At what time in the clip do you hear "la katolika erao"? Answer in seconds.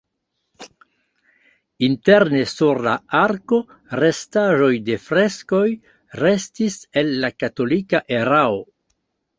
7.25-8.61